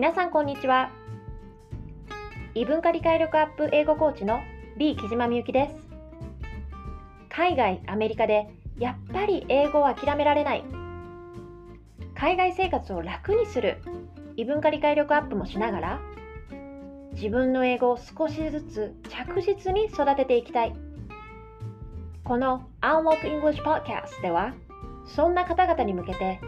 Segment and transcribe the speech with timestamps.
[0.00, 0.90] 皆さんこんにちは。
[2.54, 4.40] 異文化理解力アップ英語コーチの
[4.78, 5.74] B 木島みゆきです。
[7.28, 8.48] 海外アメリカで
[8.78, 10.64] やっぱり英語を諦められない。
[12.14, 13.82] 海外生活を楽にする。
[14.38, 16.00] 異文化理解力アップもしながら。
[17.12, 20.74] 自分の英語を少しずつ着実に育てていきたい。
[22.24, 24.54] この Unlock English Podcast では
[25.04, 26.40] そんな方々に向けて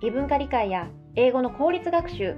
[0.00, 2.36] 異文化理解や英語の効率学習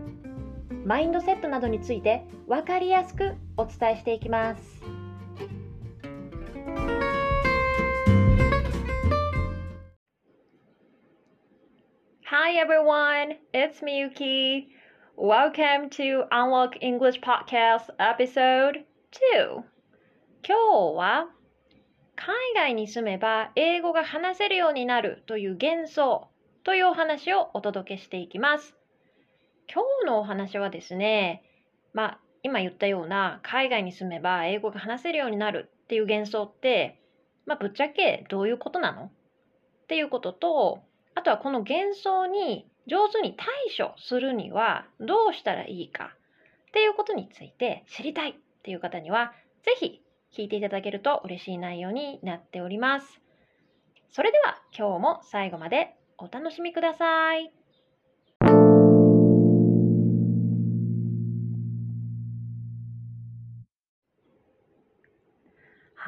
[0.84, 4.62] マインドセットなどについて分かりやすくお伝えしていきます。
[12.24, 14.66] Hi everyone, it's Miyuki.
[15.16, 18.84] Welcome to Unlock English Podcast Episode
[19.36, 19.62] 2.
[20.44, 21.26] 今日は
[22.16, 26.28] 海外に住めば英語が話せるようになるという幻想
[26.64, 28.81] というお話をお届けしていきます。
[29.74, 31.42] 今日のお話はですね、
[31.94, 37.00] まあ、今言ったような海外に住めば英語が話せるようになるっていう幻想って、
[37.46, 39.04] まあ、ぶっちゃけどういうことなの？
[39.04, 39.10] っ
[39.88, 40.82] ていうことと、
[41.14, 43.46] あとはこの幻想に上手に対
[43.78, 46.14] 処するにはどうしたらいいか
[46.68, 49.32] っていうことについて知りたいっていう方には、
[49.64, 50.02] ぜひ
[50.36, 53.20] 聞いていただけると嬉しい内容になっております。
[54.10, 57.61] それでは今日も最後までお楽しみください。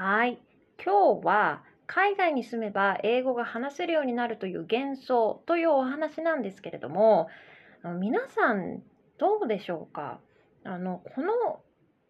[0.06, 0.38] はい。
[0.84, 7.28] 今日は海外に住めば英語が話せるようになるという幻想というお話なんですけれども、
[8.00, 8.82] 皆さん
[9.16, 10.20] どうでしょうか？
[10.62, 11.62] あの、この、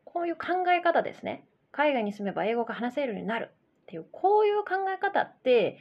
[0.04, 1.46] こういう考え方ですね。
[1.70, 5.78] 海外に住めば英語が話せるようになるっていう、こういう考え方って、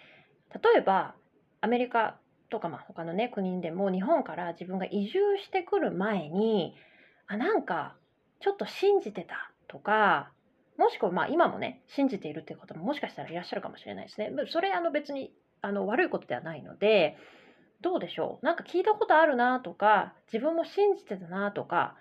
[0.53, 1.16] 例えば
[1.61, 2.19] アメリカ
[2.52, 6.75] とか、まあ、他のね国でも日本から自分が移住してくる前に
[7.25, 7.95] あなんか
[8.40, 10.31] ちょっと信じてたとか
[10.83, 14.29] もしくはまあ今もね信じているっていう方ももしかしたらいらっしゃるかもしれないですね。
[14.49, 17.16] それあの別にあの悪いことではないので
[17.81, 18.45] どうでしょう？
[18.45, 21.95] なんか聞いたことあるなとか自分も信じてたなとか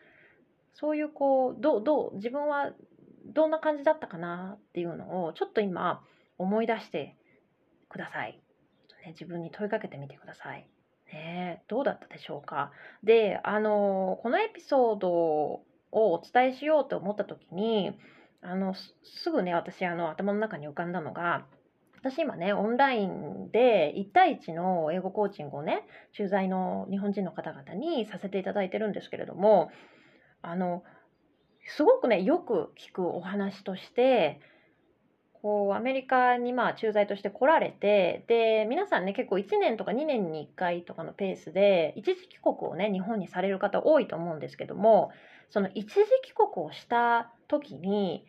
[0.74, 2.72] そういうこうどうどう自分は
[3.26, 6.02] どんな感じだったかなっていうのをちょっと今
[6.38, 7.16] 思い出して
[7.88, 8.40] ください。
[9.04, 10.68] ね、自分に問いかけてみてください。
[11.12, 12.70] ね、どうだったでしょうか？
[13.02, 17.92] で、あの、このエピソードをお伝えしようと思った時に、
[18.42, 21.46] あの、すぐね、私、あの、頭の中に浮かんだのが、
[22.00, 29.70] 私今ね、オンラインで1対1の英語コーチングをね、駐在の日本人の方々にさせていただいてるんですけれども、
[30.42, 30.82] あの、
[31.64, 34.40] すごくね、よく聞くお話として、
[35.42, 45.10] こうアメリカにまあ駐在として来られてで皆さんね結構1年とか2年に1回とかのペースで一時帰国をね日本にされる方多いと思うんですけども
[45.50, 48.24] その一時帰国をした時に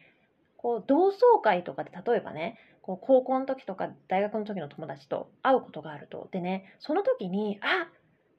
[0.58, 6.30] こう同窓会とかで例えばねこう高校の時とか大学の時の友達と会うことがあると。
[6.32, 7.90] でねその時に「あ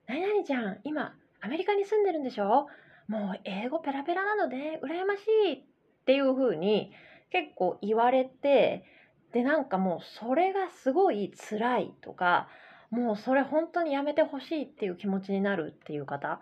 [0.07, 2.67] 何々ちゃん今アメリカに住んでるんでしょ？
[3.09, 5.63] もう英語ペラペラなので羨ましい」っ
[6.07, 6.93] ていう風に
[7.31, 8.85] 結構言われて
[9.33, 12.49] でなんかもうそれがすごい辛いとか
[12.91, 16.41] もうそれ本当にやめてほしいっていう気持ちになるっていう方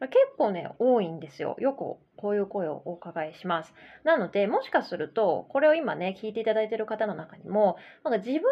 [0.00, 3.72] 結構ね多いんですよよくこういう声をお伺いします
[4.02, 8.42] なのでもしかするとこれを今ね聞いていただいてる方の中にもなんか自分は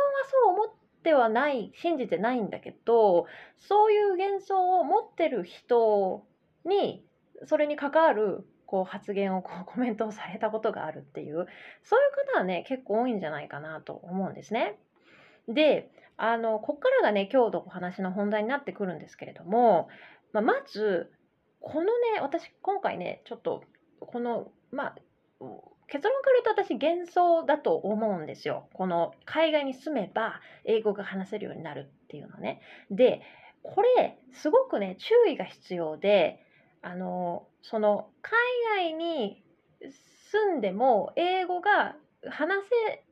[0.45, 0.71] そう思っ
[1.03, 3.27] てはない信じてないんだけど
[3.59, 6.25] そういう幻想を持ってる人
[6.65, 7.05] に
[7.47, 14.79] それに関わるこう発言をこうコメントをされたことがあるっていうそういう方はね結構多いんじゃないかなと思うんですね。
[15.49, 19.89] であのここからがね今日のお話の本題になってくるんですけれども、
[20.33, 21.11] まあ、まず
[21.63, 23.63] このね私今回ねちょっと
[24.01, 24.95] このまあ
[25.89, 28.69] 結論から言うと私幻想だと思うんですよ。
[28.73, 32.61] この海外に住めば英語が話せるようになるっていうのね。
[32.91, 33.21] で
[33.63, 36.45] これすごくね注意が必要で
[36.81, 39.43] あのその海外に
[40.31, 41.95] 住んでも英語が
[42.29, 43.05] 話せ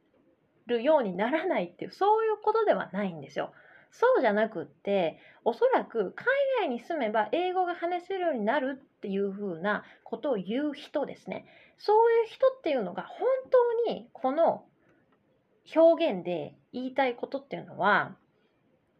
[0.66, 3.52] るようにならないっていうそういうことではないんですよ。
[3.90, 6.26] そうじゃなくっておそらく海
[6.60, 11.46] 外に住めば英語が話せるようになるっていうふうなことを言う人ですね
[11.78, 13.28] そういう人っていうのが本
[13.86, 14.64] 当にこの
[15.74, 18.16] 表現で言いたいことっていうのは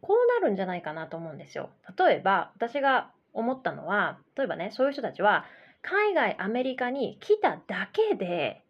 [0.01, 1.69] こうなるんじゃないかなと思うんですよ。
[1.97, 5.45] 例えば私が思ったのは例えばねそういう人たちは
[5.81, 8.63] 海外アメリカに来ただけで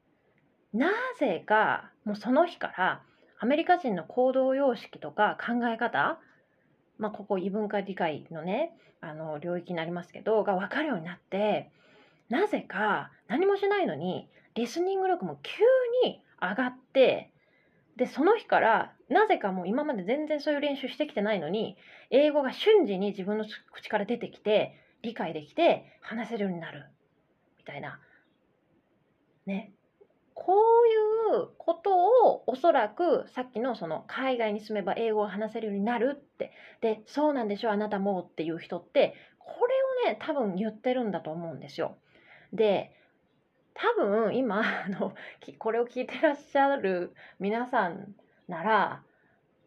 [0.74, 0.90] な
[1.20, 3.02] ぜかもうその日から
[3.44, 6.20] アメリカ人の行動様式とか考え方
[7.00, 11.72] まあ、ここ異文化理解のねあの領域になりますけどが分かるようになって
[12.30, 15.64] なぜか何もしないのにリスニング力も急
[16.08, 17.32] に上がって
[17.98, 21.76] でその日からなぜかもう今まで全然そういう練習してきてないのに
[22.12, 26.86] 英語が瞬時に自分の口から出てきて理解できて話せるようになる。
[27.58, 28.00] みたいな。
[29.48, 29.72] ね。
[30.34, 31.92] こういうこと
[32.26, 36.52] をおそらくさっきのその海外に住めば英語が話せるようになるって
[36.82, 39.68] でそうなんでしょうあなたもっていう人ってこ
[40.06, 41.98] れをね多分言ってるんだと思うんですよ。
[42.54, 42.92] で
[43.74, 45.14] 多分今 あの
[45.58, 48.16] これを聞いてらっしゃる皆さん
[48.48, 49.04] なら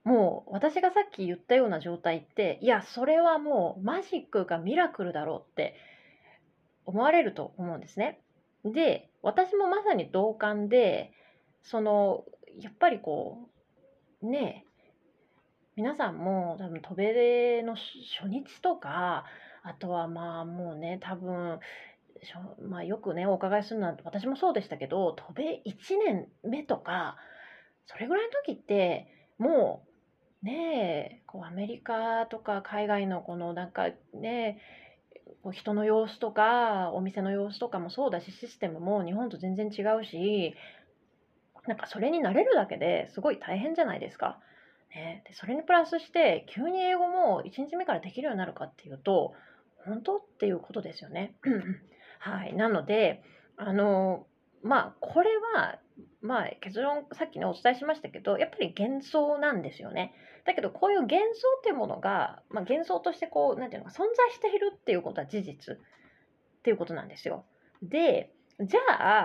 [0.05, 5.75] もう私がさっき言ったような状態っていやそれはもうマジックかミラクルだろうって
[6.85, 8.21] 思われると思うんですね。
[8.65, 11.13] で私もまさに同感で
[11.63, 12.25] その
[12.61, 13.49] やっぱりこ
[14.23, 14.65] うね
[15.77, 19.25] 皆さんも多分渡米の初日とか
[19.63, 21.59] あとはまあもうね多分
[22.63, 27.17] まあ、よくねお伺いするのは私もそうでしたけど渡米1年目とか
[27.87, 29.09] それぐらいの時って
[29.39, 29.85] も
[30.43, 34.84] うねえこうアメリカとか海外のこのなんかねえ
[35.45, 40.55] こう人の様子とかお店の様子とかもそうだしシステムも日本と全然違うし
[41.69, 44.41] なんかそれに慣れるだけですごい大変じゃないですか。
[44.95, 49.35] ね、でそれにプラスして急に英語も1日目からできるようになるかっていうと
[49.85, 51.35] 本当っていうことですよね。
[52.21, 53.23] はい、なので
[53.57, 54.27] あの
[54.65, 55.79] まあこれは
[56.23, 60.15] まあ結論さっきねお伝えしましたけどやっぱり幻想なんですよね。
[60.47, 61.25] だけどこういう幻想
[61.59, 65.79] っていうものが、まあ、幻想としてこう何て言うのか存在しているっていうことは事実っ
[66.63, 67.45] ていうことなんですよ。
[67.83, 68.81] でじゃ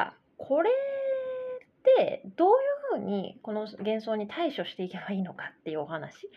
[0.09, 6.29] あこれってどういうふうにこの幻想に対処していけばいいのかっていうお話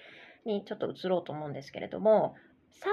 [0.45, 2.35] にちょっと移ろうと思うんですけれども
[2.83, 2.87] 3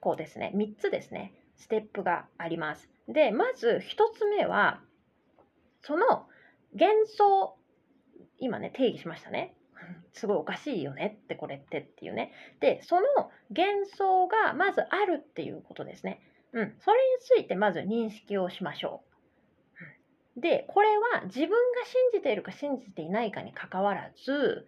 [0.00, 2.88] 個ですね3つですねステップがあります。
[3.06, 4.80] で、まず1つ目は、
[5.82, 6.26] その
[6.72, 7.56] 幻想、
[8.38, 9.54] 今ね、定義しましたね。
[10.12, 12.32] すごいおかしいよねってこれってっていうね。
[12.60, 13.06] で、その
[13.50, 16.20] 幻想がまずあるっていうことですね。
[16.52, 16.76] うん。
[16.80, 19.02] それについてまず認識をしましょ
[20.36, 20.40] う。
[20.40, 24.66] で、これは自分が信じているか信じていないかにかかわらず、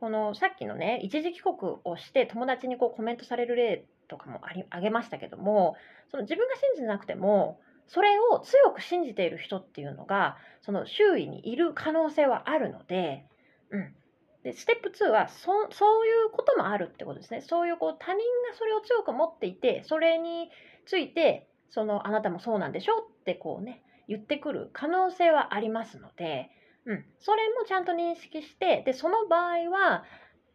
[0.00, 5.76] このさっきのね、一時帰国をして友達にこうコメントされる例とかもありあげましたけども、
[6.10, 13.24] その自分が信じてなくても、それを強く信じている人っていうのが、その周囲にいる可能性はあるので、
[13.70, 13.94] うん。
[14.42, 17.40] で、ステップ2はそ、そういうこともあるってことですね。
[17.40, 20.50] そういうこう他人がそれを強く持っていて、それに
[20.84, 26.50] ついて、そのあなたもそうなんでしょってこうね、言ってくる可能性はありますので、
[26.84, 27.04] うん。
[27.18, 30.04] それもちゃんと認識して、で、その場合は、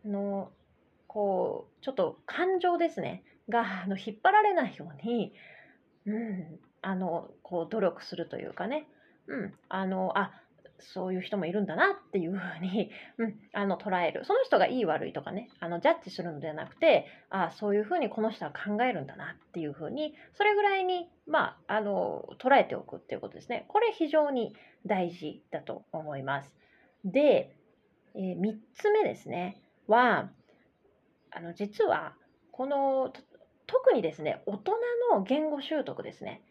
[0.05, 0.51] あの、
[1.07, 3.23] こう、ちょっと感情ですね。
[3.49, 5.33] があの引っ張られないように、
[6.05, 8.87] うん、あのこう努力するというかね、
[9.27, 10.31] うん、あのあ
[10.83, 12.89] そういう人もいるんだなっていうふうに、
[13.19, 14.25] うん、あの捉える。
[14.25, 23.65] その人がいい悪いとかねあのジャッジするのではなくてあそういうふうにこの人は考えるんだなっていうふうにそれぐらいに、まあ、あの捉えておくっていうことですね。
[23.67, 24.55] これ非常に
[24.85, 26.55] 大事だと思います。
[27.05, 27.55] で、
[28.15, 29.61] えー、3つ目ですね。
[29.87, 30.31] は
[31.33, 32.15] あの実は
[32.51, 33.13] この
[33.71, 34.73] 特にですね、大人
[35.13, 36.41] の言語習得ですね。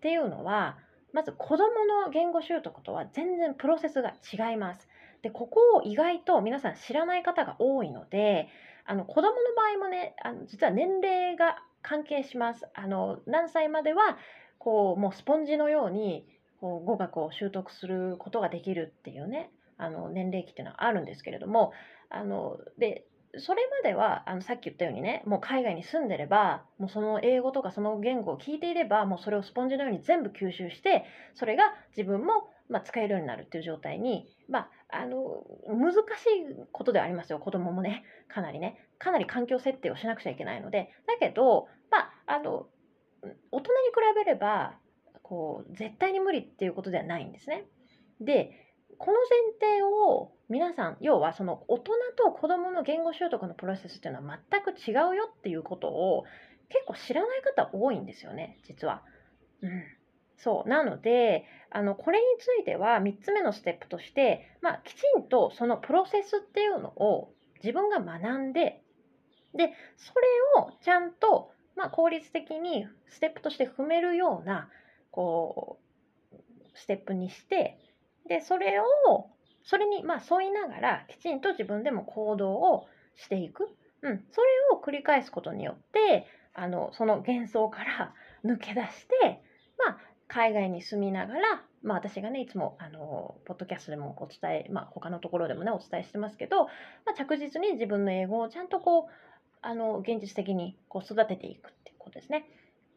[0.00, 0.78] っていうのは、
[1.12, 4.88] まず子供の言語習得とは全然プロセスが違います。
[5.20, 8.48] で、ここを意外と皆さん知らない方が多いので、
[8.86, 12.66] あの子供の場合もね、あの実は年齢が関係します。
[12.74, 14.16] あの何歳までは
[14.58, 16.26] こうもうスポンジのように
[16.62, 21.72] こう語学を習得することができるっていうね、あの年齢期っていうのはあるんですけれども、
[22.08, 23.04] あので
[23.38, 31.62] それまではあのさっき言ったようにねもう海外に住んでればもうその英語とかその言語を聞いていればもうそれをスポンジのように全部吸収してそれが
[31.96, 37.38] 自分も、まあ、使えるようになるっていう状態に、まあ、あの難しいことではありますよ。
[37.38, 38.88] 子供もねかなりね。
[38.98, 40.90] かなり環境設定をしなくちゃいけないので。
[41.06, 42.66] だけど、まあ、あの
[43.52, 43.70] 大人に比
[44.16, 44.74] べれば
[45.22, 47.64] こう絶対に無理っていうことではないんですね。
[48.20, 48.50] で
[48.98, 49.18] この
[49.60, 56.24] 前提を皆さん要はその大人と子どもの言語習得のプロセスっていうのは全く違うよっていうことを
[56.68, 59.02] 結構知らない方多いんですよね実は。
[59.62, 59.82] うん、
[60.36, 68.82] そうなのであのこれについては3つ目のステップとして、まあ、きちんとそのプロセスっていうのを自分が学んで
[69.54, 70.12] でそ
[70.56, 74.68] れをちゃんと、まあ、効率的にステップとして踏めるような
[75.10, 75.78] こ
[76.32, 76.36] う
[76.74, 77.78] ステップにして
[78.30, 79.26] で、それを、
[79.62, 82.86] それにまあ沿いながら、きちんと自分でも行動を
[83.16, 83.68] していく。
[84.02, 88.14] うん、それを繰り返すことによってあのその幻想から
[88.44, 89.42] 抜け出して、
[89.78, 96.70] まあ、海外に住みながら、まあ、私がねいつもあのポッドキャストでもお伝え、まあ、他のところでもねお伝えしてますけど、ま
[97.12, 99.06] あ、着実に自分の英語をちゃんとこう
[99.60, 102.46] あの現実的にこう育てていくっていうことですね。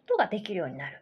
[0.08, 1.01] ことができるようになる。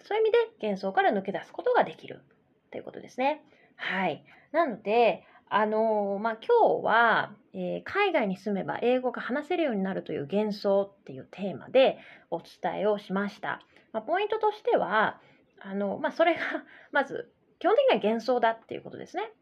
[0.00, 2.22] そういう意味で幻想から抜け出すことができる
[2.70, 3.42] ということですね。
[3.82, 4.24] はい。
[4.52, 11.98] なので、あのー、まあ、今日は、えー、海外に住めば英語が話せるようになるという幻想っていうテーマで
[12.30, 13.60] お伝えをしました。
[13.92, 15.20] まあ、ポイントとしては、
[15.60, 16.40] あの、まあ、それが、
[16.92, 19.32] まず、基本的には幻想だっていうことですね。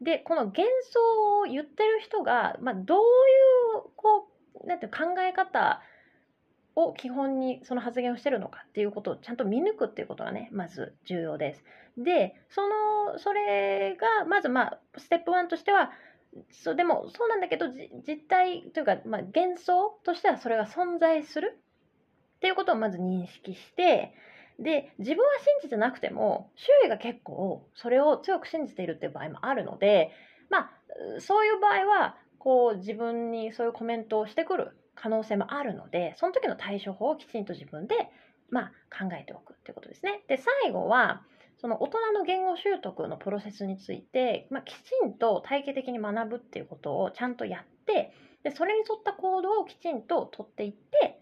[0.00, 4.30] で、この幻想を言ってる人が、まあ、どういう、こ
[4.62, 5.82] う、なんていう考え方
[6.78, 11.64] を基本にその発言をしてるのかっていうことをちゃんと見抜くっていうことがね、まず重要です。
[11.96, 15.90] で、その、それが、まずまあ、ステップ1としては、
[16.50, 17.68] そうでもそうなんだけど
[18.06, 21.58] 実態というか、まあ、幻想としてはそれが存在する
[22.36, 24.12] っていうことをまず認識して
[24.58, 30.10] で自分は信じてなくても周囲が結構それを強く信じているっていう場合もあるので
[30.50, 30.70] まあ
[31.20, 37.94] そういう場合はこう自分にそういうコメントをしてくる可能性もあるのでその時の対処法をきちんと自分で、
[38.50, 40.22] まあ、考えておくってことですね。
[40.28, 41.22] で最後は
[41.60, 48.12] その大人の言語習得のプロセスについて、まあ、きちんと体系的に学ぶっていうことをちゃんとやって
[48.44, 51.20] でそれに沿った行動をきちんと取っていってで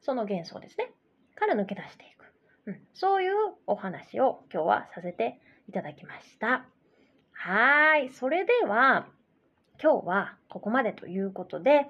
[0.00, 0.92] その幻想ですね。
[1.34, 3.32] から抜け出していく、うん、そういう
[3.66, 6.66] お話を今日はさせていただきました。
[7.32, 8.10] はい。
[8.10, 9.06] それでは
[9.82, 11.86] 今日はここまでということで、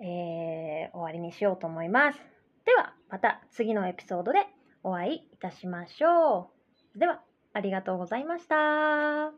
[0.00, 2.18] えー、終わりにしようと思います。
[2.64, 4.46] では、また次のエピソードで
[4.82, 6.50] お会いいたしましょ
[6.94, 6.98] う。
[6.98, 7.20] では、
[7.52, 9.32] ありがとうございました。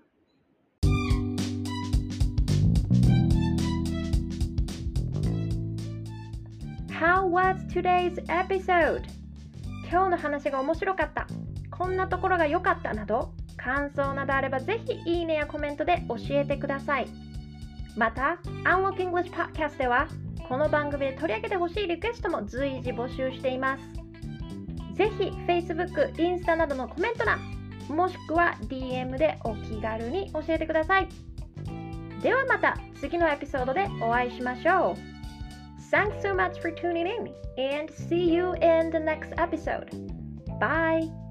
[7.01, 9.03] How was today's episode?
[9.91, 11.27] 今日の話が面白かった。
[11.71, 17.07] こんなところが良かったなど、感想などあればぜひいいねやコメントで教えてください。
[17.97, 20.09] また、Unlock English Podcast では
[20.51, 24.97] この番組で取り上げてほしいリクエストも随時募集しています。
[24.97, 27.39] ぜひ Facebook、インスタなどのコメント欄、
[27.89, 31.09] もしくは DM でお気軽に教えてください。
[32.21, 35.11] ではまた次のエピソードでお会いしましょう。
[35.95, 39.89] Thanks so much for tuning in and see you in the next episode.
[40.59, 41.30] Bye!